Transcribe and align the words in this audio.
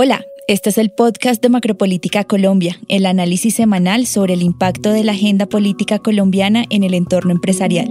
Hola, 0.00 0.24
este 0.46 0.70
es 0.70 0.78
el 0.78 0.92
podcast 0.92 1.42
de 1.42 1.48
Macropolítica 1.48 2.22
Colombia, 2.22 2.78
el 2.86 3.04
análisis 3.04 3.56
semanal 3.56 4.06
sobre 4.06 4.34
el 4.34 4.42
impacto 4.42 4.90
de 4.92 5.02
la 5.02 5.10
agenda 5.10 5.46
política 5.46 5.98
colombiana 5.98 6.64
en 6.70 6.84
el 6.84 6.94
entorno 6.94 7.32
empresarial. 7.32 7.88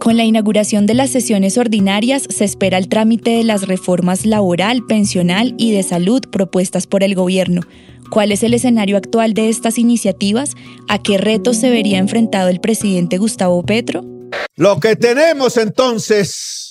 Con 0.00 0.16
la 0.16 0.24
inauguración 0.24 0.86
de 0.86 0.94
las 0.94 1.10
sesiones 1.10 1.58
ordinarias 1.58 2.22
se 2.30 2.46
espera 2.46 2.78
el 2.78 2.88
trámite 2.88 3.32
de 3.32 3.44
las 3.44 3.66
reformas 3.66 4.24
laboral, 4.24 4.86
pensional 4.86 5.54
y 5.58 5.72
de 5.72 5.82
salud 5.82 6.22
propuestas 6.32 6.86
por 6.86 7.02
el 7.02 7.14
gobierno. 7.14 7.60
¿Cuál 8.10 8.32
es 8.32 8.42
el 8.42 8.54
escenario 8.54 8.96
actual 8.96 9.34
de 9.34 9.50
estas 9.50 9.76
iniciativas? 9.76 10.54
¿A 10.88 11.02
qué 11.02 11.18
retos 11.18 11.58
se 11.58 11.68
vería 11.68 11.98
enfrentado 11.98 12.48
el 12.48 12.58
presidente 12.58 13.18
Gustavo 13.18 13.62
Petro? 13.64 14.02
Lo 14.56 14.80
que 14.80 14.96
tenemos 14.96 15.58
entonces 15.58 16.61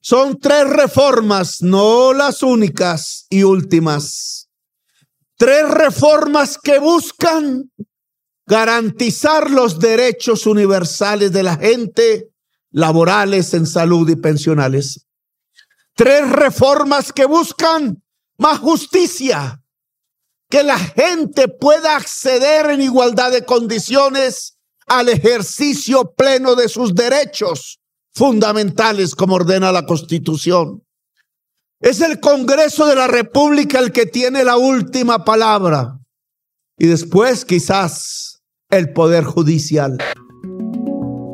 son 0.00 0.38
tres 0.38 0.68
reformas, 0.68 1.60
no 1.60 2.14
las 2.14 2.42
únicas 2.42 3.26
y 3.28 3.42
últimas. 3.42 4.48
Tres 5.36 5.68
reformas 5.70 6.58
que 6.58 6.78
buscan 6.78 7.70
garantizar 8.46 9.50
los 9.50 9.78
derechos 9.78 10.46
universales 10.46 11.32
de 11.32 11.42
la 11.42 11.56
gente 11.56 12.30
laborales 12.70 13.52
en 13.52 13.66
salud 13.66 14.08
y 14.08 14.16
pensionales. 14.16 15.06
Tres 15.94 16.30
reformas 16.30 17.12
que 17.12 17.26
buscan 17.26 18.02
más 18.38 18.58
justicia, 18.58 19.62
que 20.48 20.62
la 20.62 20.78
gente 20.78 21.48
pueda 21.48 21.96
acceder 21.96 22.70
en 22.70 22.80
igualdad 22.80 23.32
de 23.32 23.44
condiciones 23.44 24.56
al 24.86 25.10
ejercicio 25.10 26.14
pleno 26.16 26.54
de 26.54 26.70
sus 26.70 26.94
derechos 26.94 27.80
fundamentales 28.14 29.14
como 29.14 29.34
ordena 29.34 29.72
la 29.72 29.86
Constitución. 29.86 30.82
Es 31.80 32.00
el 32.00 32.20
Congreso 32.20 32.86
de 32.86 32.96
la 32.96 33.06
República 33.06 33.78
el 33.78 33.92
que 33.92 34.06
tiene 34.06 34.44
la 34.44 34.56
última 34.56 35.24
palabra 35.24 35.98
y 36.78 36.86
después 36.86 37.44
quizás 37.44 38.42
el 38.70 38.92
Poder 38.92 39.24
Judicial. 39.24 39.98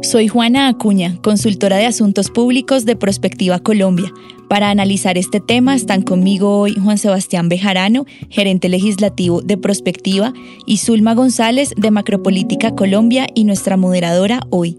Soy 0.02 0.28
Juana 0.28 0.68
Acuña, 0.68 1.18
consultora 1.20 1.78
de 1.78 1.86
Asuntos 1.86 2.30
Públicos 2.30 2.84
de 2.84 2.94
Prospectiva 2.94 3.58
Colombia. 3.58 4.12
Para 4.48 4.70
analizar 4.70 5.18
este 5.18 5.40
tema 5.40 5.74
están 5.74 6.02
conmigo 6.02 6.60
hoy 6.60 6.74
Juan 6.74 6.98
Sebastián 6.98 7.48
Bejarano, 7.48 8.06
gerente 8.30 8.68
legislativo 8.68 9.42
de 9.42 9.56
Prospectiva, 9.56 10.32
y 10.64 10.76
Zulma 10.76 11.14
González 11.14 11.72
de 11.76 11.90
Macropolítica 11.90 12.76
Colombia 12.76 13.26
y 13.34 13.42
nuestra 13.42 13.76
moderadora 13.76 14.42
hoy. 14.50 14.78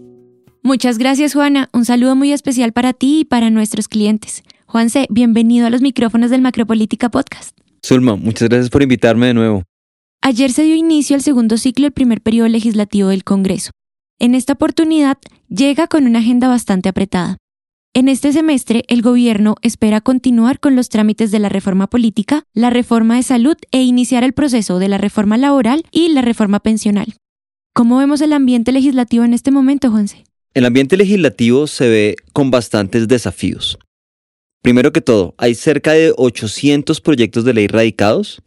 Muchas 0.68 0.98
gracias 0.98 1.32
Juana, 1.32 1.70
un 1.72 1.86
saludo 1.86 2.14
muy 2.14 2.30
especial 2.30 2.74
para 2.74 2.92
ti 2.92 3.20
y 3.20 3.24
para 3.24 3.48
nuestros 3.48 3.88
clientes. 3.88 4.42
Juanse, 4.66 5.06
bienvenido 5.08 5.66
a 5.66 5.70
los 5.70 5.80
micrófonos 5.80 6.30
del 6.30 6.42
Macropolítica 6.42 7.08
Podcast. 7.08 7.56
Zulma, 7.82 8.16
muchas 8.16 8.50
gracias 8.50 8.68
por 8.68 8.82
invitarme 8.82 9.28
de 9.28 9.32
nuevo. 9.32 9.62
Ayer 10.20 10.52
se 10.52 10.64
dio 10.64 10.74
inicio 10.74 11.16
al 11.16 11.22
segundo 11.22 11.56
ciclo 11.56 11.84
del 11.84 11.92
primer 11.92 12.20
periodo 12.20 12.48
legislativo 12.48 13.08
del 13.08 13.24
Congreso. 13.24 13.70
En 14.18 14.34
esta 14.34 14.52
oportunidad 14.52 15.16
llega 15.48 15.86
con 15.86 16.04
una 16.04 16.18
agenda 16.18 16.48
bastante 16.48 16.90
apretada. 16.90 17.38
En 17.94 18.10
este 18.10 18.34
semestre, 18.34 18.84
el 18.88 19.00
gobierno 19.00 19.54
espera 19.62 20.02
continuar 20.02 20.60
con 20.60 20.76
los 20.76 20.90
trámites 20.90 21.30
de 21.30 21.38
la 21.38 21.48
reforma 21.48 21.86
política, 21.86 22.42
la 22.52 22.68
reforma 22.68 23.16
de 23.16 23.22
salud 23.22 23.56
e 23.70 23.84
iniciar 23.84 24.22
el 24.22 24.34
proceso 24.34 24.78
de 24.78 24.88
la 24.88 24.98
reforma 24.98 25.38
laboral 25.38 25.86
y 25.92 26.10
la 26.10 26.20
reforma 26.20 26.60
pensional. 26.60 27.14
¿Cómo 27.72 27.96
vemos 27.96 28.20
el 28.20 28.34
ambiente 28.34 28.70
legislativo 28.72 29.24
en 29.24 29.32
este 29.32 29.50
momento, 29.50 29.90
Juanse? 29.90 30.27
El 30.54 30.64
ambiente 30.64 30.96
legislativo 30.96 31.66
se 31.66 31.88
ve 31.88 32.16
con 32.32 32.50
bastantes 32.50 33.06
desafíos. 33.06 33.78
Primero 34.62 34.92
que 34.92 35.00
todo, 35.00 35.34
hay 35.38 35.54
cerca 35.54 35.92
de 35.92 36.12
800 36.16 37.00
proyectos 37.00 37.44
de 37.44 37.54
ley 37.54 37.66
radicados, 37.66 38.42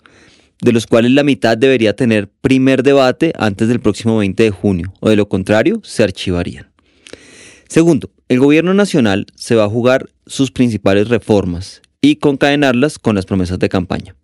de 0.61 0.73
los 0.73 0.87
cuales 0.87 1.11
la 1.11 1.23
mitad 1.23 1.57
debería 1.57 1.95
tener 1.95 2.29
primer 2.29 2.83
debate 2.83 3.33
antes 3.37 3.67
del 3.67 3.79
próximo 3.79 4.17
20 4.17 4.43
de 4.43 4.51
junio, 4.51 4.93
o 4.99 5.09
de 5.09 5.15
lo 5.15 5.29
contrario, 5.29 5.79
se 5.83 6.03
archivarían. 6.03 6.71
Segundo, 7.67 8.11
el 8.27 8.39
gobierno 8.39 8.73
nacional 8.73 9.27
se 9.35 9.55
va 9.55 9.63
a 9.63 9.69
jugar 9.69 10.09
sus 10.25 10.51
principales 10.51 11.07
reformas 11.07 11.81
y 12.01 12.17
concadenarlas 12.17 12.99
con 12.99 13.15
las 13.15 13.25
promesas 13.25 13.59
de 13.59 13.69
campaña. 13.69 14.15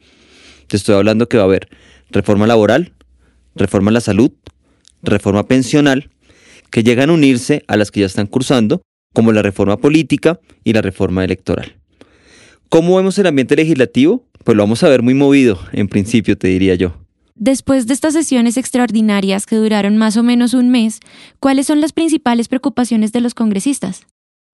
Te 0.67 0.77
estoy 0.77 0.95
hablando 0.95 1.29
que 1.29 1.37
va 1.37 1.43
a 1.43 1.45
haber 1.45 1.69
reforma 2.09 2.47
laboral, 2.47 2.93
reforma 3.55 3.91
a 3.91 3.93
la 3.93 4.01
salud, 4.01 4.31
reforma 5.01 5.47
pensional, 5.47 6.09
que 6.71 6.83
llegan 6.83 7.09
a 7.09 7.13
unirse 7.13 7.63
a 7.67 7.77
las 7.77 7.91
que 7.91 8.01
ya 8.01 8.05
están 8.05 8.27
cursando, 8.27 8.81
como 9.13 9.31
la 9.31 9.41
reforma 9.41 9.77
política 9.77 10.39
y 10.63 10.73
la 10.73 10.81
reforma 10.81 11.23
electoral. 11.23 11.77
¿Cómo 12.69 12.97
vemos 12.97 13.17
el 13.17 13.27
ambiente 13.27 13.55
legislativo? 13.55 14.25
Pues 14.43 14.55
lo 14.55 14.63
vamos 14.63 14.83
a 14.83 14.89
ver 14.89 15.01
muy 15.01 15.13
movido, 15.13 15.59
en 15.71 15.87
principio, 15.87 16.37
te 16.37 16.49
diría 16.49 16.75
yo. 16.75 16.97
Después 17.35 17.87
de 17.87 17.93
estas 17.93 18.13
sesiones 18.13 18.57
extraordinarias 18.57 19.45
que 19.45 19.55
duraron 19.55 19.95
más 19.97 20.17
o 20.17 20.23
menos 20.23 20.53
un 20.53 20.69
mes, 20.69 20.99
¿cuáles 21.39 21.67
son 21.67 21.81
las 21.81 21.93
principales 21.93 22.47
preocupaciones 22.47 23.11
de 23.11 23.21
los 23.21 23.33
congresistas? 23.33 24.07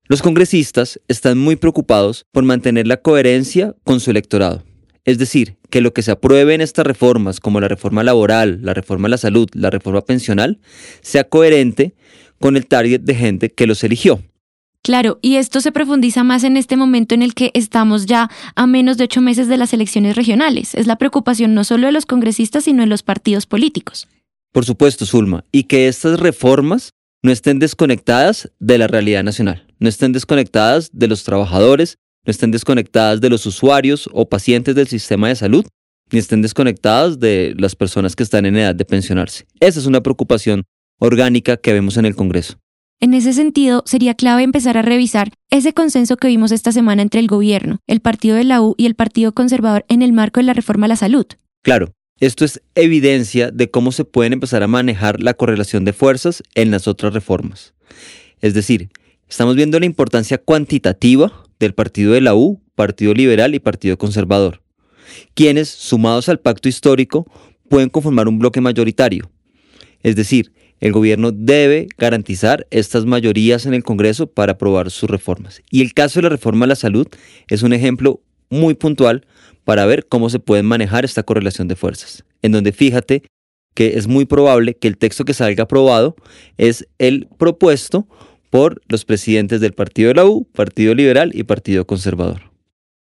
Los 0.07 0.21
congresistas 0.21 0.99
están 1.07 1.37
muy 1.37 1.55
preocupados 1.55 2.25
por 2.31 2.43
mantener 2.43 2.87
la 2.87 2.97
coherencia 2.97 3.73
con 3.85 4.01
su 4.01 4.11
electorado. 4.11 4.63
Es 5.05 5.17
decir, 5.17 5.57
que 5.69 5.81
lo 5.81 5.93
que 5.93 6.01
se 6.01 6.11
apruebe 6.11 6.53
en 6.53 6.61
estas 6.61 6.87
reformas, 6.87 7.39
como 7.39 7.59
la 7.59 7.67
reforma 7.67 8.03
laboral, 8.03 8.59
la 8.61 8.73
reforma 8.73 9.07
de 9.07 9.11
la 9.11 9.17
salud, 9.17 9.49
la 9.53 9.69
reforma 9.69 10.01
pensional, 10.01 10.59
sea 11.01 11.25
coherente 11.25 11.93
con 12.39 12.55
el 12.55 12.67
target 12.67 13.01
de 13.01 13.15
gente 13.15 13.49
que 13.49 13.67
los 13.67 13.83
eligió. 13.83 14.21
Claro, 14.81 15.17
y 15.21 15.37
esto 15.37 15.61
se 15.61 15.71
profundiza 15.71 16.25
más 16.25 16.43
en 16.43 16.57
este 16.57 16.75
momento 16.75 17.15
en 17.15 17.21
el 17.21 17.33
que 17.33 17.51
estamos 17.53 18.05
ya 18.05 18.29
a 18.55 18.67
menos 18.67 18.97
de 18.97 19.05
ocho 19.05 19.21
meses 19.21 19.47
de 19.47 19.57
las 19.57 19.73
elecciones 19.73 20.17
regionales. 20.17 20.75
Es 20.75 20.87
la 20.87 20.97
preocupación 20.97 21.53
no 21.53 21.63
solo 21.63 21.87
de 21.87 21.93
los 21.93 22.05
congresistas, 22.05 22.65
sino 22.65 22.81
de 22.81 22.87
los 22.87 23.01
partidos 23.01 23.45
políticos. 23.45 24.09
Por 24.51 24.65
supuesto, 24.65 25.05
Zulma, 25.05 25.45
y 25.53 25.63
que 25.63 25.87
estas 25.87 26.19
reformas 26.19 26.91
no 27.21 27.31
estén 27.31 27.59
desconectadas 27.59 28.51
de 28.59 28.77
la 28.77 28.87
realidad 28.87 29.23
nacional, 29.23 29.65
no 29.79 29.87
estén 29.87 30.11
desconectadas 30.11 30.89
de 30.91 31.07
los 31.07 31.23
trabajadores, 31.23 31.97
no 32.25 32.31
estén 32.31 32.51
desconectadas 32.51 33.21
de 33.21 33.29
los 33.29 33.45
usuarios 33.45 34.09
o 34.13 34.27
pacientes 34.27 34.75
del 34.75 34.87
sistema 34.87 35.27
de 35.27 35.35
salud, 35.35 35.65
ni 36.11 36.19
estén 36.19 36.41
desconectadas 36.41 37.19
de 37.19 37.53
las 37.57 37.75
personas 37.75 38.15
que 38.15 38.23
están 38.23 38.45
en 38.45 38.57
edad 38.57 38.75
de 38.75 38.85
pensionarse. 38.85 39.45
Esa 39.59 39.79
es 39.79 39.85
una 39.85 40.01
preocupación 40.01 40.63
orgánica 40.99 41.57
que 41.57 41.73
vemos 41.73 41.97
en 41.97 42.05
el 42.05 42.15
Congreso. 42.15 42.55
En 42.99 43.13
ese 43.13 43.33
sentido, 43.33 43.83
sería 43.85 44.13
clave 44.13 44.43
empezar 44.43 44.77
a 44.77 44.81
revisar 44.81 45.33
ese 45.49 45.73
consenso 45.73 46.15
que 46.15 46.29
vimos 46.29 46.53
esta 46.53 46.71
semana 46.71 47.01
entre 47.01 47.19
el 47.19 47.27
gobierno, 47.27 47.79
el 47.87 47.99
Partido 47.99 48.37
de 48.37 48.45
la 48.45 48.61
U 48.61 48.75
y 48.77 48.85
el 48.85 48.95
Partido 48.95 49.33
Conservador 49.33 49.83
en 49.89 50.01
el 50.01 50.13
marco 50.13 50.39
de 50.39 50.45
la 50.45 50.53
reforma 50.53 50.85
a 50.85 50.89
la 50.89 50.95
salud. 50.95 51.25
Claro, 51.63 51.91
esto 52.21 52.45
es 52.45 52.61
evidencia 52.75 53.51
de 53.51 53.69
cómo 53.69 53.91
se 53.91 54.05
pueden 54.05 54.31
empezar 54.31 54.63
a 54.63 54.67
manejar 54.67 55.21
la 55.21 55.33
correlación 55.33 55.83
de 55.83 55.91
fuerzas 55.91 56.43
en 56.55 56.71
las 56.71 56.87
otras 56.87 57.13
reformas. 57.13 57.73
Es 58.39 58.53
decir, 58.53 58.89
estamos 59.27 59.57
viendo 59.57 59.79
la 59.79 59.85
importancia 59.85 60.37
cuantitativa 60.37 61.42
del 61.63 61.73
Partido 61.73 62.13
de 62.13 62.21
la 62.21 62.35
U, 62.35 62.61
Partido 62.75 63.13
Liberal 63.13 63.55
y 63.55 63.59
Partido 63.59 63.97
Conservador, 63.97 64.61
quienes, 65.33 65.69
sumados 65.69 66.29
al 66.29 66.39
pacto 66.39 66.69
histórico, 66.69 67.25
pueden 67.69 67.89
conformar 67.89 68.27
un 68.27 68.39
bloque 68.39 68.61
mayoritario. 68.61 69.31
Es 70.01 70.15
decir, 70.15 70.51
el 70.79 70.91
gobierno 70.91 71.31
debe 71.31 71.87
garantizar 71.97 72.67
estas 72.69 73.05
mayorías 73.05 73.65
en 73.65 73.73
el 73.73 73.83
Congreso 73.83 74.27
para 74.27 74.53
aprobar 74.53 74.91
sus 74.91 75.09
reformas. 75.09 75.61
Y 75.71 75.81
el 75.81 75.93
caso 75.93 76.19
de 76.19 76.23
la 76.23 76.29
reforma 76.29 76.65
a 76.65 76.67
la 76.67 76.75
salud 76.75 77.07
es 77.47 77.63
un 77.63 77.73
ejemplo 77.73 78.21
muy 78.49 78.73
puntual 78.73 79.25
para 79.63 79.85
ver 79.85 80.07
cómo 80.07 80.29
se 80.29 80.39
puede 80.39 80.61
manejar 80.61 81.05
esta 81.05 81.23
correlación 81.23 81.67
de 81.67 81.77
fuerzas, 81.77 82.25
en 82.41 82.51
donde 82.51 82.73
fíjate 82.73 83.23
que 83.73 83.97
es 83.97 84.07
muy 84.07 84.25
probable 84.25 84.75
que 84.75 84.87
el 84.87 84.97
texto 84.97 85.25
que 85.25 85.33
salga 85.33 85.63
aprobado 85.63 86.15
es 86.57 86.87
el 86.99 87.27
propuesto 87.37 88.07
por 88.53 88.83
los 88.87 89.03
presidentes 89.03 89.61
del 89.61 89.73
Partido 89.73 90.09
de 90.09 90.13
la 90.13 90.25
U, 90.27 90.45
Partido 90.53 90.93
Liberal 90.93 91.31
y 91.33 91.41
Partido 91.41 91.87
Conservador. 91.87 92.51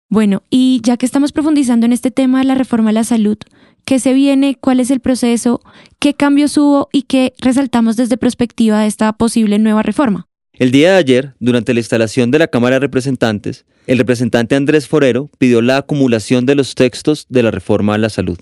Bueno, 0.08 0.42
y 0.50 0.80
ya 0.82 0.96
que 0.96 1.06
estamos 1.06 1.30
profundizando 1.30 1.86
en 1.86 1.92
este 1.92 2.10
tema 2.10 2.40
de 2.40 2.46
la 2.46 2.56
reforma 2.56 2.90
a 2.90 2.92
la 2.92 3.04
salud, 3.04 3.38
qué 3.84 4.00
se 4.00 4.12
viene, 4.12 4.56
cuál 4.60 4.80
es 4.80 4.90
el 4.90 4.98
proceso, 4.98 5.60
qué 6.00 6.14
cambios 6.14 6.58
hubo 6.58 6.88
y 6.92 7.02
qué 7.02 7.32
resaltamos 7.38 7.96
desde 7.96 8.16
perspectiva 8.16 8.80
de 8.80 8.88
esta 8.88 9.12
posible 9.12 9.60
nueva 9.60 9.84
reforma. 9.84 10.26
El 10.52 10.72
día 10.72 10.90
de 10.90 10.96
ayer, 10.96 11.34
durante 11.38 11.74
la 11.74 11.78
instalación 11.78 12.32
de 12.32 12.40
la 12.40 12.48
Cámara 12.48 12.74
de 12.76 12.80
Representantes, 12.80 13.66
el 13.86 13.98
representante 13.98 14.56
Andrés 14.56 14.88
Forero 14.88 15.30
pidió 15.38 15.62
la 15.62 15.76
acumulación 15.76 16.44
de 16.44 16.56
los 16.56 16.74
textos 16.74 17.24
de 17.28 17.44
la 17.44 17.52
reforma 17.52 17.94
a 17.94 17.98
la 17.98 18.08
salud. 18.08 18.38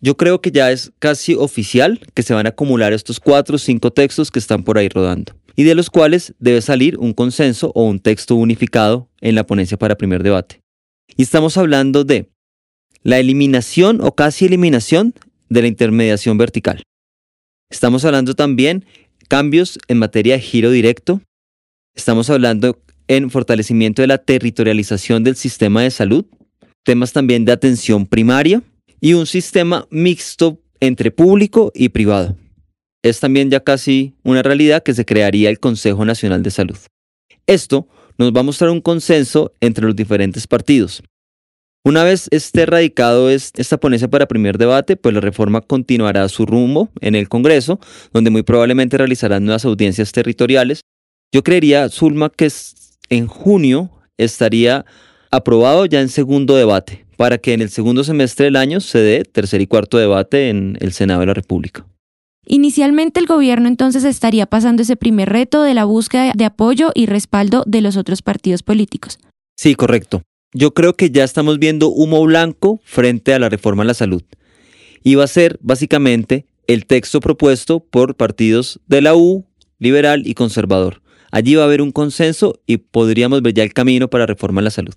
Yo 0.00 0.16
creo 0.16 0.40
que 0.40 0.50
ya 0.50 0.70
es 0.70 0.90
casi 1.00 1.34
oficial 1.34 2.00
que 2.14 2.22
se 2.22 2.32
van 2.32 2.46
a 2.46 2.50
acumular 2.50 2.94
estos 2.94 3.20
cuatro 3.20 3.56
o 3.56 3.58
cinco 3.58 3.90
textos 3.90 4.30
que 4.30 4.38
están 4.38 4.62
por 4.62 4.78
ahí 4.78 4.88
rodando, 4.88 5.34
y 5.60 5.62
de 5.62 5.74
los 5.74 5.90
cuales 5.90 6.32
debe 6.38 6.62
salir 6.62 6.96
un 6.96 7.12
consenso 7.12 7.70
o 7.74 7.84
un 7.84 8.00
texto 8.00 8.34
unificado 8.34 9.10
en 9.20 9.34
la 9.34 9.44
ponencia 9.44 9.76
para 9.76 9.94
primer 9.94 10.22
debate. 10.22 10.62
Y 11.18 11.22
estamos 11.22 11.58
hablando 11.58 12.02
de 12.02 12.30
la 13.02 13.18
eliminación 13.18 14.00
o 14.00 14.14
casi 14.14 14.46
eliminación 14.46 15.12
de 15.50 15.60
la 15.60 15.68
intermediación 15.68 16.38
vertical. 16.38 16.82
Estamos 17.70 18.06
hablando 18.06 18.34
también 18.34 18.86
cambios 19.28 19.78
en 19.88 19.98
materia 19.98 20.36
de 20.36 20.40
giro 20.40 20.70
directo. 20.70 21.20
Estamos 21.94 22.30
hablando 22.30 22.82
en 23.06 23.30
fortalecimiento 23.30 24.00
de 24.00 24.08
la 24.08 24.16
territorialización 24.16 25.24
del 25.24 25.36
sistema 25.36 25.82
de 25.82 25.90
salud. 25.90 26.24
temas 26.84 27.12
también 27.12 27.44
de 27.44 27.52
atención 27.52 28.06
primaria 28.06 28.62
y 28.98 29.12
un 29.12 29.26
sistema 29.26 29.86
mixto 29.90 30.62
entre 30.80 31.10
público 31.10 31.70
y 31.74 31.90
privado. 31.90 32.34
Es 33.02 33.20
también 33.20 33.50
ya 33.50 33.60
casi 33.60 34.14
una 34.22 34.42
realidad 34.42 34.82
que 34.82 34.94
se 34.94 35.04
crearía 35.04 35.48
el 35.48 35.58
Consejo 35.58 36.04
Nacional 36.04 36.42
de 36.42 36.50
Salud. 36.50 36.76
Esto 37.46 37.88
nos 38.18 38.32
va 38.32 38.40
a 38.40 38.44
mostrar 38.44 38.70
un 38.70 38.80
consenso 38.82 39.54
entre 39.60 39.86
los 39.86 39.96
diferentes 39.96 40.46
partidos. 40.46 41.02
Una 41.82 42.04
vez 42.04 42.28
esté 42.30 42.66
radicado 42.66 43.30
esta 43.30 43.80
ponencia 43.80 44.08
para 44.08 44.28
primer 44.28 44.58
debate, 44.58 44.96
pues 44.96 45.14
la 45.14 45.22
reforma 45.22 45.62
continuará 45.62 46.28
su 46.28 46.44
rumbo 46.44 46.90
en 47.00 47.14
el 47.14 47.30
Congreso, 47.30 47.80
donde 48.12 48.28
muy 48.28 48.42
probablemente 48.42 48.98
realizarán 48.98 49.46
nuevas 49.46 49.64
audiencias 49.64 50.12
territoriales. 50.12 50.82
Yo 51.32 51.42
creería, 51.42 51.88
Zulma, 51.88 52.28
que 52.28 52.52
en 53.08 53.26
junio 53.26 53.90
estaría 54.18 54.84
aprobado 55.30 55.86
ya 55.86 56.02
en 56.02 56.10
segundo 56.10 56.54
debate, 56.54 57.06
para 57.16 57.38
que 57.38 57.54
en 57.54 57.62
el 57.62 57.70
segundo 57.70 58.04
semestre 58.04 58.44
del 58.44 58.56
año 58.56 58.80
se 58.80 58.98
dé 58.98 59.24
tercer 59.24 59.62
y 59.62 59.66
cuarto 59.66 59.96
debate 59.96 60.50
en 60.50 60.76
el 60.80 60.92
Senado 60.92 61.20
de 61.20 61.26
la 61.26 61.34
República. 61.34 61.86
Inicialmente 62.52 63.20
el 63.20 63.26
gobierno 63.26 63.68
entonces 63.68 64.02
estaría 64.02 64.44
pasando 64.44 64.82
ese 64.82 64.96
primer 64.96 65.28
reto 65.28 65.62
de 65.62 65.72
la 65.72 65.84
búsqueda 65.84 66.32
de 66.34 66.44
apoyo 66.44 66.90
y 66.96 67.06
respaldo 67.06 67.62
de 67.64 67.80
los 67.80 67.96
otros 67.96 68.22
partidos 68.22 68.64
políticos. 68.64 69.20
Sí, 69.56 69.76
correcto. 69.76 70.22
Yo 70.52 70.74
creo 70.74 70.94
que 70.94 71.12
ya 71.12 71.22
estamos 71.22 71.60
viendo 71.60 71.90
humo 71.90 72.24
blanco 72.24 72.80
frente 72.82 73.34
a 73.34 73.38
la 73.38 73.48
reforma 73.48 73.84
a 73.84 73.86
la 73.86 73.94
salud. 73.94 74.24
Y 75.04 75.14
va 75.14 75.22
a 75.22 75.28
ser 75.28 75.60
básicamente 75.62 76.44
el 76.66 76.86
texto 76.86 77.20
propuesto 77.20 77.84
por 77.84 78.16
partidos 78.16 78.80
de 78.88 79.00
la 79.00 79.14
U, 79.14 79.44
liberal 79.78 80.26
y 80.26 80.34
conservador. 80.34 81.02
Allí 81.30 81.54
va 81.54 81.62
a 81.62 81.66
haber 81.66 81.82
un 81.82 81.92
consenso 81.92 82.58
y 82.66 82.78
podríamos 82.78 83.42
ver 83.42 83.54
ya 83.54 83.62
el 83.62 83.72
camino 83.72 84.10
para 84.10 84.22
la 84.22 84.26
reforma 84.26 84.60
a 84.60 84.64
la 84.64 84.70
salud. 84.70 84.94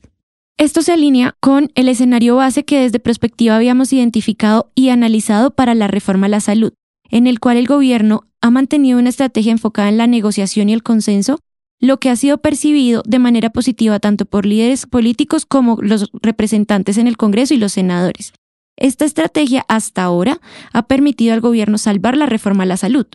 Esto 0.58 0.82
se 0.82 0.92
alinea 0.92 1.36
con 1.40 1.72
el 1.76 1.88
escenario 1.88 2.36
base 2.36 2.66
que 2.66 2.80
desde 2.80 3.00
perspectiva 3.00 3.56
habíamos 3.56 3.94
identificado 3.94 4.72
y 4.74 4.90
analizado 4.90 5.52
para 5.52 5.76
la 5.76 5.88
reforma 5.88 6.26
a 6.26 6.30
la 6.30 6.40
salud, 6.40 6.74
en 7.14 7.28
el 7.28 7.40
cual 7.40 7.58
el 7.58 7.68
gobierno 7.68 8.24
ha 8.42 8.50
mantenido 8.50 8.98
una 8.98 9.10
estrategia 9.10 9.52
enfocada 9.52 9.88
en 9.88 10.00
la 10.00 10.08
negociación 10.08 10.68
y 10.68 10.74
el 10.74 10.82
consenso, 10.82 11.40
lo 11.80 12.00
que 12.00 12.10
ha 12.10 12.16
sido 12.16 12.40
percibido 12.40 13.04
de 13.06 13.20
manera 13.20 13.52
positiva 13.52 14.00
tanto 14.00 14.26
por 14.26 14.48
líderes 14.48 14.88
políticos 14.88 15.46
como 15.46 15.78
los 15.80 16.10
representantes 16.24 16.98
en 16.98 17.06
el 17.06 17.16
Congreso 17.16 17.54
y 17.54 17.58
los 17.58 17.74
senadores. 17.74 18.34
Esta 18.78 19.06
estrategia 19.06 19.64
hasta 19.68 20.02
ahora 20.02 20.42
ha 20.72 20.88
permitido 20.88 21.36
al 21.36 21.42
gobierno 21.42 21.78
salvar 21.78 22.18
la 22.18 22.26
reforma 22.26 22.64
a 22.64 22.66
la 22.66 22.78
salud. 22.78 23.06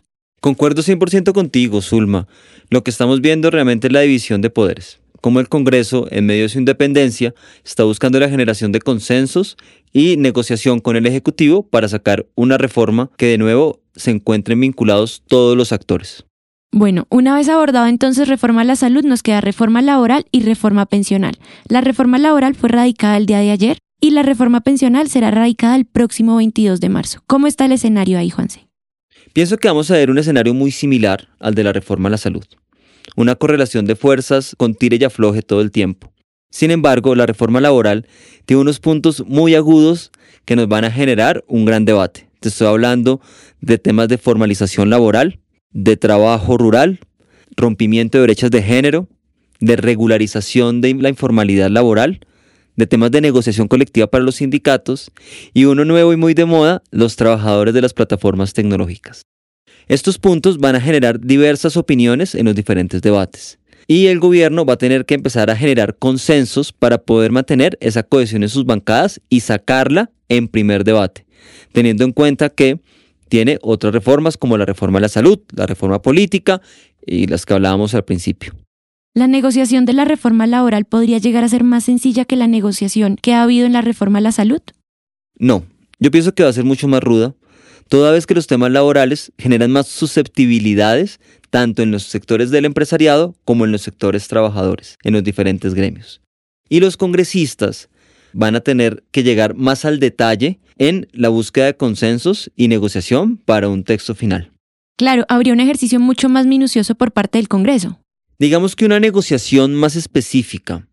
Concuerdo 0.41 0.83
100% 0.83 1.33
contigo, 1.33 1.83
Zulma. 1.83 2.29
Lo 2.71 2.85
que 2.85 2.93
estamos 2.93 3.21
viendo 3.21 3.51
realmente 3.51 3.89
es 3.89 3.93
la 3.93 4.03
división 4.03 4.43
de 4.43 4.51
poderes 4.51 5.01
como 5.21 5.41
el 5.41 5.49
Congreso, 5.49 6.07
en 6.11 6.27
medio 6.27 6.43
de 6.43 6.49
su 6.49 6.59
independencia, 6.59 7.35
está 7.65 7.85
buscando 7.85 8.21
la 8.21 8.29
generación 8.29 8.73
de 8.73 8.81
consensos 8.81 9.57
y 9.93 10.17
negociación 10.17 10.81
con 10.81 10.97
el 10.97 11.07
Ejecutivo 11.07 11.63
para 11.63 11.89
sacar 11.89 12.27
una 12.35 12.59
reforma 12.59 13.11
que 13.17 13.27
de 13.27 13.39
nuevo 13.39 13.81
se 13.97 14.11
encuentren 14.11 14.61
vinculados 14.61 15.23
todos 15.27 15.57
los 15.57 15.73
actores. 15.73 16.25
Bueno, 16.71 17.07
una 17.11 17.35
vez 17.35 17.49
abordado 17.49 17.87
entonces 17.87 18.29
reforma 18.29 18.61
a 18.61 18.65
la 18.65 18.77
salud, 18.77 19.03
nos 19.03 19.23
queda 19.23 19.41
reforma 19.41 19.81
laboral 19.81 20.27
y 20.31 20.43
reforma 20.43 20.85
pensional. 20.87 21.39
La 21.69 21.81
reforma 21.81 22.19
laboral 22.19 22.55
fue 22.55 22.69
radicada 22.69 23.17
el 23.17 23.27
día 23.27 23.39
de 23.39 23.51
ayer 23.51 23.79
y 24.01 24.11
la 24.11 24.23
reforma 24.23 24.61
pensional 24.61 25.09
será 25.09 25.31
radicada 25.31 25.77
el 25.77 25.87
próximo 25.87 26.37
22 26.37 26.81
de 26.81 26.89
marzo. 26.91 27.23
¿Cómo 27.27 27.47
está 27.47 27.65
el 27.65 27.73
escenario 27.73 28.19
ahí, 28.19 28.31
Juanse? 28.31 28.69
Pienso 29.33 29.57
que 29.57 29.69
vamos 29.69 29.91
a 29.91 29.95
ver 29.95 30.11
un 30.11 30.19
escenario 30.19 30.53
muy 30.53 30.71
similar 30.71 31.29
al 31.41 31.55
de 31.55 31.65
la 31.65 31.73
reforma 31.73 32.09
a 32.09 32.13
la 32.13 32.19
salud 32.19 32.45
una 33.19 33.35
correlación 33.35 33.85
de 33.85 33.97
fuerzas 33.97 34.55
con 34.57 34.77
tire 34.77 34.97
y 35.01 35.05
afloje 35.05 35.43
todo 35.43 35.61
el 35.61 35.73
tiempo. 35.73 36.13
Sin 36.53 36.71
embargo, 36.71 37.17
la 37.17 37.27
reforma 37.27 37.61
laboral 37.61 38.07
tiene 38.47 38.63
unos 38.63 38.79
puntos 38.79 39.25
muy 39.27 39.57
agudos 39.57 40.13
que 40.45 40.55
nos 40.55 40.69
van 40.69 40.85
a 40.85 40.91
generar 40.93 41.45
un 41.49 41.65
gran 41.65 41.85
debate. 41.85 42.29
Te 42.39 42.49
estoy 42.49 42.69
hablando 42.69 43.21
de 43.61 43.77
temas 43.79 44.09
de 44.09 44.19
formalización 44.19 44.89
laboral, 44.89 45.41
de 45.73 45.97
trabajo 45.97 46.57
rural, 46.57 47.01
rompimiento 47.57 48.19
de 48.19 48.23
brechas 48.23 48.53
de 48.53 48.63
género, 48.63 49.09
de 49.59 49.75
regularización 49.75 50.81
de 50.81 50.95
la 50.95 51.09
informalidad 51.09 51.71
laboral, 51.71 52.21
de 52.77 52.87
temas 52.87 53.11
de 53.11 53.21
negociación 53.21 53.67
colectiva 53.67 54.07
para 54.07 54.23
los 54.23 54.37
sindicatos 54.37 55.11
y 55.53 55.65
uno 55.65 55.85
nuevo 55.85 56.13
y 56.13 56.17
muy 56.17 56.35
de 56.35 56.45
moda, 56.45 56.85
los 56.93 57.17
trabajadores 57.17 57.75
de 57.75 57.83
las 57.83 57.95
plataformas 57.95 58.53
tecnológicas. 58.53 59.28
Estos 59.89 60.19
puntos 60.19 60.59
van 60.59 60.77
a 60.77 60.83
generar 60.83 61.19
diversas 61.19 61.79
opiniones 61.79 62.35
en 62.35 62.45
los 62.45 62.55
diferentes 62.55 63.01
debates. 63.01 63.59
Y 63.87 64.09
el 64.09 64.21
gobierno 64.21 64.67
va 64.67 64.75
a 64.75 64.79
tener 64.79 65.07
que 65.07 65.15
empezar 65.15 65.49
a 65.49 65.57
generar 65.57 65.97
consensos 65.97 66.75
para 66.75 66.99
poder 66.99 67.33
mantener 67.33 67.79
esa 67.81 68.03
cohesión 68.03 68.43
en 68.43 68.51
sus 68.51 68.67
bancadas 68.67 69.19
y 69.31 69.41
sacarla 69.41 70.11
en 70.29 70.49
primer 70.49 70.85
debate, 70.85 71.25
teniendo 71.73 72.05
en 72.05 72.13
cuenta 72.13 72.51
que 72.51 72.81
tiene 73.31 73.59
otras 73.63 73.95
reformas 73.95 74.37
como 74.37 74.59
la 74.59 74.67
reforma 74.67 74.99
de 74.99 75.03
la 75.03 75.09
salud, 75.09 75.39
la 75.57 75.67
reforma 75.67 76.03
política 76.03 76.61
y 77.07 77.27
las 77.27 77.47
que 77.47 77.55
hablábamos 77.55 77.95
al 77.95 78.05
principio. 78.05 78.55
¿La 79.15 79.27
negociación 79.27 79.87
de 79.87 79.95
la 79.95 80.05
reforma 80.05 80.47
laboral 80.47 80.85
podría 80.85 81.17
llegar 81.17 81.45
a 81.45 81.49
ser 81.49 81.65
más 81.65 81.85
sencilla 81.85 82.27
que 82.27 82.37
la 82.37 82.47
negociación 82.47 83.17
que 83.17 83.33
ha 83.33 83.43
habido 83.43 83.65
en 83.65 83.73
la 83.73 83.81
reforma 83.81 84.19
a 84.19 84.23
la 84.23 84.33
salud? 84.33 84.61
No, 85.39 85.65
yo 85.99 86.11
pienso 86.11 86.35
que 86.35 86.43
va 86.43 86.51
a 86.51 86.53
ser 86.53 86.65
mucho 86.65 86.89
más 86.89 87.03
ruda 87.03 87.35
toda 87.89 88.13
vez 88.13 88.27
que 88.27 88.35
los 88.35 88.47
temas 88.47 88.71
laborales 88.71 89.33
generan 89.39 89.71
más 89.71 89.89
susceptibilidades 89.89 91.21
tanto 91.51 91.83
en 91.83 91.91
los 91.91 92.05
sectores 92.05 92.51
del 92.51 92.67
empresariado 92.67 93.35
como 93.45 93.65
en 93.65 93.73
los 93.73 93.83
sectores 93.83 94.29
trabajadores, 94.29 94.99
en 95.03 95.15
los 95.15 95.25
diferentes 95.25 95.75
gremios. 95.75 96.21
Y 96.69 96.81
los 96.81 96.97
congresistas 96.97 97.89
van 98.33 98.55
a 98.55 98.61
tener 98.61 99.05
que 99.11 99.23
llegar 99.23 99.55
más 99.55 99.85
al 99.85 100.01
detalle 100.01 100.61
en 100.77 101.09
la 101.13 101.31
búsqueda 101.31 101.67
de 101.67 101.77
consensos 101.77 102.51
y 102.55 102.69
negociación 102.69 103.39
para 103.39 103.69
un 103.69 103.85
texto 103.85 104.15
final. 104.15 104.53
Claro, 104.97 105.25
habría 105.29 105.53
un 105.53 105.61
ejercicio 105.61 105.99
mucho 106.01 106.29
más 106.29 106.47
minucioso 106.47 106.95
por 106.95 107.13
parte 107.13 107.39
del 107.39 107.49
Congreso. 107.49 108.01
Digamos 108.39 108.77
que 108.77 108.85
una 108.85 109.01
negociación 109.01 109.75
más 109.75 109.97
específica, 109.97 110.87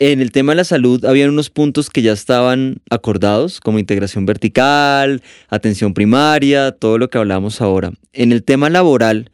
en 0.00 0.20
el 0.20 0.32
tema 0.32 0.52
de 0.52 0.56
la 0.56 0.64
salud 0.64 1.04
habían 1.04 1.30
unos 1.30 1.50
puntos 1.50 1.90
que 1.90 2.02
ya 2.02 2.12
estaban 2.12 2.80
acordados, 2.90 3.60
como 3.60 3.78
integración 3.78 4.26
vertical, 4.26 5.22
atención 5.48 5.94
primaria, 5.94 6.72
todo 6.72 6.98
lo 6.98 7.10
que 7.10 7.18
hablamos 7.18 7.60
ahora. 7.60 7.92
En 8.12 8.32
el 8.32 8.44
tema 8.44 8.70
laboral, 8.70 9.30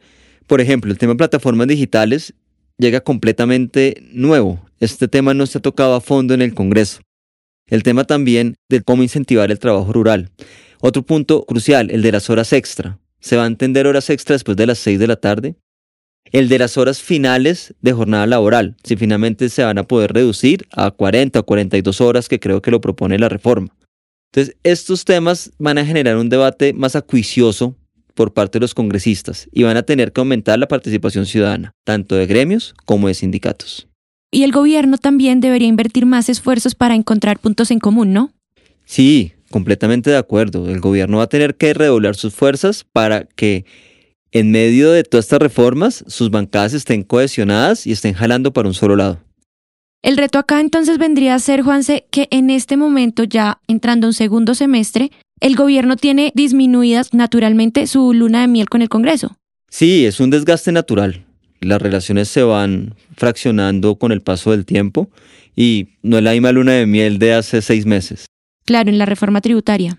por 0.47 0.61
ejemplo, 0.61 0.91
el 0.91 0.97
tema 0.97 1.13
de 1.13 1.17
plataformas 1.17 1.67
digitales 1.67 2.33
llega 2.77 3.01
completamente 3.01 4.03
nuevo. 4.11 4.59
Este 4.79 5.07
tema 5.07 5.33
no 5.33 5.45
se 5.45 5.59
ha 5.59 5.61
tocado 5.61 5.95
a 5.95 6.01
fondo 6.01 6.33
en 6.33 6.41
el 6.41 6.53
Congreso. 6.53 7.01
El 7.67 7.83
tema 7.83 8.03
también 8.03 8.55
de 8.69 8.81
cómo 8.81 9.03
incentivar 9.03 9.51
el 9.51 9.59
trabajo 9.59 9.91
rural. 9.91 10.29
Otro 10.81 11.03
punto 11.03 11.45
crucial, 11.45 11.89
el 11.89 12.01
de 12.01 12.11
las 12.11 12.29
horas 12.29 12.53
extra. 12.53 12.99
¿Se 13.19 13.37
va 13.37 13.45
a 13.45 13.47
entender 13.47 13.87
horas 13.87 14.09
extra 14.09 14.35
después 14.35 14.55
de 14.57 14.67
las 14.67 14.77
6 14.79 14.99
de 14.99 15.07
la 15.07 15.15
tarde? 15.15 15.55
El 16.31 16.49
de 16.49 16.59
las 16.59 16.77
horas 16.77 17.01
finales 17.01 17.73
de 17.81 17.93
jornada 17.93 18.27
laboral, 18.27 18.75
si 18.83 18.95
finalmente 18.95 19.49
se 19.49 19.63
van 19.63 19.77
a 19.77 19.83
poder 19.83 20.13
reducir 20.13 20.67
a 20.71 20.91
40 20.91 21.39
o 21.39 21.45
42 21.45 22.01
horas 22.01 22.27
que 22.27 22.39
creo 22.39 22.61
que 22.61 22.71
lo 22.71 22.81
propone 22.81 23.19
la 23.19 23.29
reforma. 23.29 23.75
Entonces, 24.31 24.57
estos 24.63 25.05
temas 25.05 25.51
van 25.59 25.77
a 25.77 25.85
generar 25.85 26.17
un 26.17 26.29
debate 26.29 26.73
más 26.73 26.95
acuicioso 26.95 27.75
por 28.15 28.33
parte 28.33 28.57
de 28.57 28.61
los 28.61 28.73
congresistas 28.73 29.47
y 29.51 29.63
van 29.63 29.77
a 29.77 29.83
tener 29.83 30.11
que 30.11 30.21
aumentar 30.21 30.57
la 30.57 30.67
participación 30.67 31.25
ciudadana, 31.25 31.73
tanto 31.83 32.15
de 32.15 32.25
gremios 32.25 32.73
como 32.85 33.07
de 33.07 33.13
sindicatos. 33.13 33.87
Y 34.31 34.43
el 34.43 34.51
gobierno 34.51 34.97
también 34.97 35.39
debería 35.39 35.67
invertir 35.67 36.05
más 36.05 36.27
esfuerzos 36.27 36.75
para 36.75 36.95
encontrar 36.95 37.39
puntos 37.39 37.71
en 37.71 37.79
común, 37.79 38.11
¿no? 38.11 38.33
Sí, 38.83 39.33
completamente 39.49 40.09
de 40.09 40.17
acuerdo. 40.17 40.69
El 40.69 40.81
gobierno 40.81 41.19
va 41.19 41.23
a 41.23 41.29
tener 41.29 41.55
que 41.55 41.73
redoblar 41.73 42.15
sus 42.15 42.33
fuerzas 42.33 42.85
para 42.91 43.23
que 43.23 43.65
en 44.35 44.51
medio 44.51 44.91
de 44.91 45.05
todas 45.05 45.23
estas 45.25 45.39
reformas, 45.39 46.03
sus 46.07 46.29
bancadas 46.29 46.73
estén 46.73 47.03
cohesionadas 47.03 47.87
y 47.87 47.93
estén 47.93 48.13
jalando 48.13 48.51
para 48.51 48.67
un 48.67 48.73
solo 48.73 48.97
lado. 48.97 49.21
El 50.01 50.17
reto 50.17 50.39
acá 50.39 50.59
entonces 50.59 50.97
vendría 50.97 51.35
a 51.35 51.39
ser, 51.39 51.61
Juanse, 51.61 52.05
que 52.11 52.27
en 52.31 52.49
este 52.49 52.75
momento, 52.75 53.23
ya 53.23 53.61
entrando 53.69 54.07
un 54.07 54.13
segundo 54.13 54.53
semestre, 54.53 55.09
el 55.39 55.55
gobierno 55.55 55.95
tiene 55.95 56.33
disminuidas 56.35 57.13
naturalmente 57.13 57.87
su 57.87 58.13
luna 58.13 58.41
de 58.41 58.47
miel 58.49 58.67
con 58.67 58.81
el 58.81 58.89
Congreso. 58.89 59.37
Sí, 59.69 60.05
es 60.05 60.19
un 60.19 60.31
desgaste 60.31 60.73
natural. 60.73 61.23
Las 61.61 61.81
relaciones 61.81 62.27
se 62.27 62.43
van 62.43 62.93
fraccionando 63.15 63.95
con 63.95 64.11
el 64.11 64.21
paso 64.21 64.51
del 64.51 64.65
tiempo 64.65 65.09
y 65.55 65.87
no 66.03 66.17
es 66.17 66.23
la 66.25 66.33
misma 66.33 66.51
luna 66.51 66.73
de 66.73 66.85
miel 66.85 67.19
de 67.19 67.35
hace 67.35 67.61
seis 67.61 67.85
meses. 67.85 68.25
Claro, 68.65 68.89
en 68.89 68.97
la 68.97 69.05
reforma 69.05 69.39
tributaria. 69.39 69.97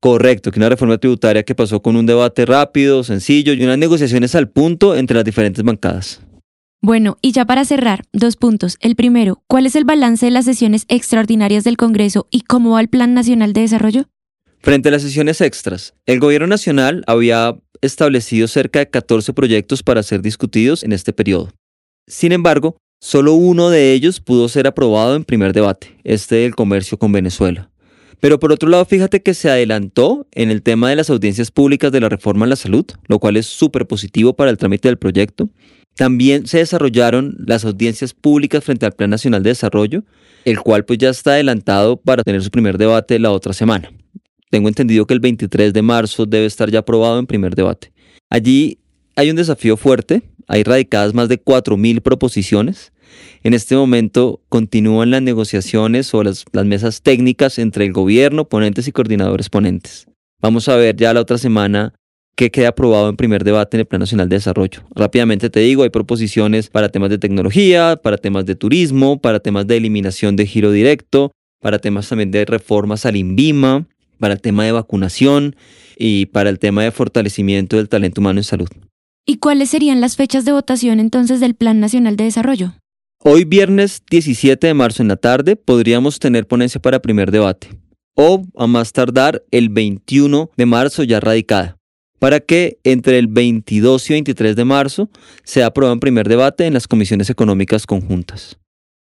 Correcto, 0.00 0.50
que 0.50 0.60
una 0.60 0.68
reforma 0.68 0.98
tributaria 0.98 1.42
que 1.42 1.54
pasó 1.54 1.82
con 1.82 1.96
un 1.96 2.06
debate 2.06 2.46
rápido, 2.46 3.02
sencillo 3.02 3.52
y 3.52 3.62
unas 3.64 3.78
negociaciones 3.78 4.34
al 4.34 4.48
punto 4.48 4.94
entre 4.94 5.16
las 5.16 5.24
diferentes 5.24 5.64
bancadas. 5.64 6.20
Bueno, 6.80 7.18
y 7.20 7.32
ya 7.32 7.44
para 7.44 7.64
cerrar, 7.64 8.04
dos 8.12 8.36
puntos. 8.36 8.76
El 8.80 8.94
primero, 8.94 9.42
¿cuál 9.48 9.66
es 9.66 9.74
el 9.74 9.84
balance 9.84 10.26
de 10.26 10.30
las 10.30 10.44
sesiones 10.44 10.84
extraordinarias 10.88 11.64
del 11.64 11.76
Congreso 11.76 12.28
y 12.30 12.42
cómo 12.42 12.72
va 12.72 12.80
el 12.80 12.88
Plan 12.88 13.14
Nacional 13.14 13.52
de 13.52 13.62
Desarrollo? 13.62 14.04
Frente 14.60 14.88
a 14.88 14.92
las 14.92 15.02
sesiones 15.02 15.40
extras, 15.40 15.94
el 16.06 16.20
Gobierno 16.20 16.46
Nacional 16.46 17.02
había 17.06 17.56
establecido 17.80 18.46
cerca 18.46 18.78
de 18.78 18.90
14 18.90 19.32
proyectos 19.32 19.82
para 19.82 20.02
ser 20.02 20.22
discutidos 20.22 20.84
en 20.84 20.92
este 20.92 21.12
periodo. 21.12 21.50
Sin 22.06 22.32
embargo, 22.32 22.76
Solo 23.00 23.34
uno 23.34 23.70
de 23.70 23.92
ellos 23.92 24.18
pudo 24.20 24.48
ser 24.48 24.66
aprobado 24.66 25.14
en 25.14 25.22
primer 25.22 25.52
debate, 25.52 25.96
este 26.02 26.36
del 26.36 26.56
comercio 26.56 26.98
con 26.98 27.12
Venezuela. 27.12 27.70
Pero 28.20 28.40
por 28.40 28.52
otro 28.52 28.68
lado, 28.68 28.84
fíjate 28.84 29.22
que 29.22 29.34
se 29.34 29.48
adelantó 29.48 30.26
en 30.32 30.50
el 30.50 30.62
tema 30.62 30.90
de 30.90 30.96
las 30.96 31.10
audiencias 31.10 31.50
públicas 31.50 31.92
de 31.92 32.00
la 32.00 32.08
reforma 32.08 32.46
en 32.46 32.50
la 32.50 32.56
salud, 32.56 32.84
lo 33.06 33.18
cual 33.18 33.36
es 33.36 33.46
súper 33.46 33.86
positivo 33.86 34.34
para 34.34 34.50
el 34.50 34.56
trámite 34.56 34.88
del 34.88 34.98
proyecto. 34.98 35.48
También 35.94 36.46
se 36.46 36.58
desarrollaron 36.58 37.36
las 37.38 37.64
audiencias 37.64 38.14
públicas 38.14 38.64
frente 38.64 38.86
al 38.86 38.92
Plan 38.92 39.10
Nacional 39.10 39.42
de 39.42 39.50
Desarrollo, 39.50 40.04
el 40.44 40.60
cual 40.60 40.84
pues 40.84 40.98
ya 40.98 41.10
está 41.10 41.32
adelantado 41.32 41.96
para 41.96 42.22
tener 42.22 42.42
su 42.42 42.50
primer 42.50 42.78
debate 42.78 43.18
la 43.18 43.30
otra 43.30 43.52
semana. 43.52 43.90
Tengo 44.50 44.68
entendido 44.68 45.06
que 45.06 45.14
el 45.14 45.20
23 45.20 45.72
de 45.72 45.82
marzo 45.82 46.26
debe 46.26 46.46
estar 46.46 46.70
ya 46.70 46.80
aprobado 46.80 47.18
en 47.18 47.26
primer 47.26 47.54
debate. 47.54 47.92
Allí 48.30 48.78
hay 49.16 49.30
un 49.30 49.36
desafío 49.36 49.76
fuerte, 49.76 50.22
hay 50.48 50.64
radicadas 50.64 51.14
más 51.14 51.28
de 51.28 51.42
4.000 51.42 52.00
proposiciones. 52.00 52.92
En 53.42 53.54
este 53.54 53.76
momento 53.76 54.42
continúan 54.48 55.10
las 55.10 55.22
negociaciones 55.22 56.12
o 56.14 56.22
las, 56.22 56.44
las 56.52 56.64
mesas 56.64 57.02
técnicas 57.02 57.58
entre 57.58 57.84
el 57.84 57.92
gobierno, 57.92 58.48
ponentes 58.48 58.88
y 58.88 58.92
coordinadores 58.92 59.48
ponentes. 59.48 60.06
Vamos 60.40 60.68
a 60.68 60.76
ver 60.76 60.96
ya 60.96 61.14
la 61.14 61.20
otra 61.20 61.38
semana 61.38 61.94
que 62.38 62.50
queda 62.50 62.68
aprobado 62.68 63.08
en 63.08 63.16
primer 63.16 63.42
debate 63.42 63.76
en 63.76 63.80
el 63.80 63.86
Plan 63.86 63.98
Nacional 63.98 64.28
de 64.28 64.36
Desarrollo. 64.36 64.82
Rápidamente 64.94 65.50
te 65.50 65.58
digo, 65.58 65.82
hay 65.82 65.90
proposiciones 65.90 66.70
para 66.70 66.88
temas 66.88 67.10
de 67.10 67.18
tecnología, 67.18 67.98
para 68.00 68.16
temas 68.16 68.46
de 68.46 68.54
turismo, 68.54 69.20
para 69.20 69.40
temas 69.40 69.66
de 69.66 69.76
eliminación 69.76 70.36
de 70.36 70.46
giro 70.46 70.70
directo, 70.70 71.32
para 71.60 71.80
temas 71.80 72.08
también 72.08 72.30
de 72.30 72.44
reformas 72.44 73.06
al 73.06 73.16
INVIMA, 73.16 73.88
para 74.20 74.34
el 74.34 74.40
tema 74.40 74.64
de 74.64 74.70
vacunación 74.70 75.56
y 75.96 76.26
para 76.26 76.50
el 76.50 76.60
tema 76.60 76.84
de 76.84 76.92
fortalecimiento 76.92 77.76
del 77.76 77.88
talento 77.88 78.20
humano 78.20 78.38
en 78.38 78.44
salud. 78.44 78.68
¿Y 79.30 79.36
cuáles 79.36 79.68
serían 79.68 80.00
las 80.00 80.16
fechas 80.16 80.46
de 80.46 80.52
votación 80.52 81.00
entonces 81.00 81.38
del 81.38 81.54
Plan 81.54 81.80
Nacional 81.80 82.16
de 82.16 82.24
Desarrollo? 82.24 82.72
Hoy 83.22 83.44
viernes 83.44 84.02
17 84.10 84.66
de 84.66 84.72
marzo 84.72 85.02
en 85.02 85.08
la 85.08 85.16
tarde 85.16 85.54
podríamos 85.54 86.18
tener 86.18 86.46
ponencia 86.46 86.80
para 86.80 87.02
primer 87.02 87.30
debate 87.30 87.78
o 88.14 88.46
a 88.56 88.66
más 88.66 88.94
tardar 88.94 89.42
el 89.50 89.68
21 89.68 90.50
de 90.56 90.64
marzo 90.64 91.02
ya 91.02 91.20
radicada 91.20 91.76
para 92.18 92.40
que 92.40 92.78
entre 92.84 93.18
el 93.18 93.26
22 93.26 94.08
y 94.08 94.14
23 94.14 94.56
de 94.56 94.64
marzo 94.64 95.10
se 95.44 95.62
apruebe 95.62 95.92
en 95.92 96.00
primer 96.00 96.26
debate 96.26 96.64
en 96.64 96.72
las 96.72 96.88
comisiones 96.88 97.28
económicas 97.28 97.86
conjuntas. 97.86 98.58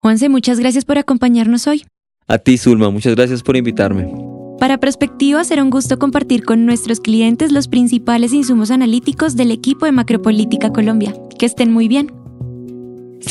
Juanse, 0.00 0.30
muchas 0.30 0.58
gracias 0.58 0.86
por 0.86 0.96
acompañarnos 0.96 1.66
hoy. 1.66 1.84
A 2.26 2.38
ti, 2.38 2.56
Zulma, 2.56 2.88
muchas 2.88 3.14
gracias 3.14 3.42
por 3.42 3.54
invitarme. 3.54 4.10
Para 4.58 4.78
Prospectiva 4.78 5.44
será 5.44 5.62
un 5.62 5.70
gusto 5.70 5.98
compartir 5.98 6.44
con 6.44 6.64
nuestros 6.64 7.00
clientes 7.00 7.52
los 7.52 7.68
principales 7.68 8.32
insumos 8.32 8.70
analíticos 8.70 9.36
del 9.36 9.50
equipo 9.50 9.84
de 9.84 9.92
Macropolítica 9.92 10.72
Colombia. 10.72 11.14
Que 11.38 11.44
estén 11.44 11.72
muy 11.72 11.88
bien. 11.88 12.10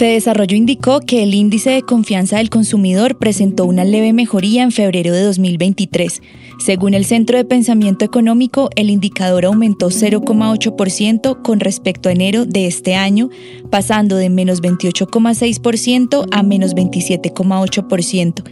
Desarrollo 0.03 0.55
indicó 0.55 0.99
que 0.99 1.23
el 1.23 1.33
índice 1.33 1.71
de 1.71 1.81
confianza 1.81 2.37
del 2.37 2.49
consumidor 2.49 3.17
presentó 3.17 3.65
una 3.65 3.83
leve 3.85 4.13
mejoría 4.13 4.61
en 4.61 4.71
febrero 4.71 5.13
de 5.13 5.23
2023. 5.23 6.21
Según 6.59 6.93
el 6.93 7.05
Centro 7.05 7.37
de 7.37 7.45
Pensamiento 7.45 8.05
Económico, 8.05 8.69
el 8.75 8.89
indicador 8.89 9.45
aumentó 9.45 9.87
0,8% 9.87 11.41
con 11.41 11.59
respecto 11.59 12.09
a 12.09 12.11
enero 12.11 12.45
de 12.45 12.67
este 12.67 12.95
año, 12.95 13.29
pasando 13.69 14.15
de 14.17 14.29
menos 14.29 14.61
28,6% 14.61 16.27
a 16.29 16.43
menos 16.43 16.75
27,8%. 16.75 18.43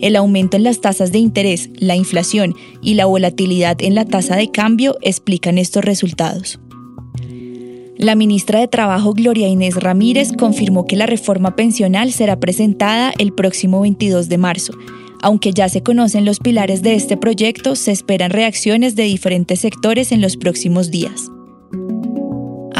El 0.00 0.16
aumento 0.16 0.56
en 0.56 0.64
las 0.64 0.80
tasas 0.80 1.12
de 1.12 1.18
interés, 1.18 1.70
la 1.76 1.96
inflación 1.96 2.54
y 2.82 2.94
la 2.94 3.06
volatilidad 3.06 3.80
en 3.82 3.94
la 3.94 4.04
tasa 4.04 4.36
de 4.36 4.50
cambio 4.50 4.96
explican 5.02 5.58
estos 5.58 5.84
resultados. 5.84 6.58
La 7.98 8.14
ministra 8.14 8.60
de 8.60 8.66
Trabajo 8.66 9.12
Gloria 9.12 9.46
Inés 9.46 9.76
Ramírez 9.76 10.32
confirmó 10.32 10.86
que 10.86 10.96
la 10.96 11.04
reforma 11.04 11.54
pensional 11.54 12.12
será 12.12 12.40
presentada 12.40 13.12
el 13.18 13.34
próximo 13.34 13.82
22 13.82 14.30
de 14.30 14.38
marzo. 14.38 14.72
Aunque 15.20 15.52
ya 15.52 15.68
se 15.68 15.82
conocen 15.82 16.24
los 16.24 16.38
pilares 16.38 16.80
de 16.80 16.94
este 16.94 17.18
proyecto, 17.18 17.76
se 17.76 17.92
esperan 17.92 18.30
reacciones 18.30 18.96
de 18.96 19.02
diferentes 19.02 19.60
sectores 19.60 20.12
en 20.12 20.22
los 20.22 20.38
próximos 20.38 20.90
días. 20.90 21.30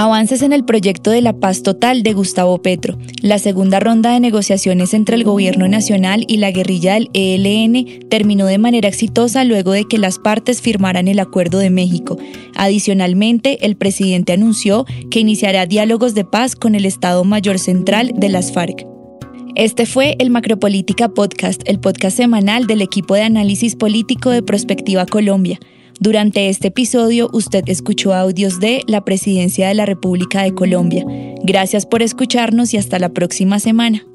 Avances 0.03 0.41
en 0.41 0.55
el 0.55 0.65
proyecto 0.65 1.11
de 1.11 1.21
la 1.21 1.35
paz 1.35 1.63
total 1.63 2.03
de 2.03 2.15
Gustavo 2.15 2.63
Petro. 2.63 2.97
La 3.21 3.39
segunda 3.39 3.81
ronda 3.81 4.15
de 4.15 4.21
negociaciones 4.21 4.95
entre 4.95 5.15
el 5.15 5.25
gobierno 5.25 5.69
nacional 5.69 6.25
y 6.27 6.39
la 6.39 6.51
guerrilla 6.51 6.95
del 6.95 7.11
ELN 7.13 8.09
terminó 8.09 8.47
de 8.47 8.57
manera 8.57 8.89
exitosa 8.89 9.45
luego 9.45 9.73
de 9.73 9.85
que 9.85 9.99
las 9.99 10.19
partes 10.19 10.63
firmaran 10.63 11.07
el 11.07 11.19
Acuerdo 11.19 11.59
de 11.59 11.69
México. 11.69 12.17
Adicionalmente, 12.57 13.67
el 13.67 13.77
presidente 13.77 14.33
anunció 14.33 14.87
que 15.11 15.21
iniciará 15.21 15.67
diálogos 15.67 16.15
de 16.15 16.25
paz 16.25 16.57
con 16.57 16.75
el 16.75 16.87
Estado 16.87 17.23
Mayor 17.25 17.59
Central 17.59 18.15
de 18.17 18.31
las 18.31 18.53
FARC. 18.53 18.87
Este 19.55 19.85
fue 19.85 20.17
el 20.19 20.31
Macropolítica 20.31 21.11
Podcast, 21.11 21.61
el 21.67 21.79
podcast 21.79 22.17
semanal 22.17 22.67
del 22.67 22.81
equipo 22.81 23.17
de 23.17 23.25
análisis 23.25 23.77
político 23.77 24.31
de 24.31 24.43
Prospectiva 24.43 25.05
Colombia. 25.05 25.61
Durante 26.01 26.49
este 26.49 26.69
episodio 26.69 27.29
usted 27.35 27.63
escuchó 27.67 28.15
audios 28.15 28.59
de 28.59 28.83
la 28.87 29.05
Presidencia 29.05 29.69
de 29.69 29.75
la 29.75 29.85
República 29.85 30.43
de 30.43 30.55
Colombia. 30.55 31.05
Gracias 31.45 31.85
por 31.85 32.01
escucharnos 32.01 32.73
y 32.73 32.79
hasta 32.79 32.99
la 32.99 33.11
próxima 33.11 33.59
semana. 33.59 34.10